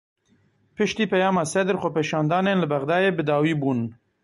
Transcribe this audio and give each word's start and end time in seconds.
Piştî 0.75 1.05
peyama 1.11 1.43
Sedr 1.53 1.75
xwepêşandanên 1.81 2.57
li 2.61 2.67
Bexdayê 2.71 3.11
bi 3.17 3.23
dawî 3.29 3.53
bûn. 3.61 3.79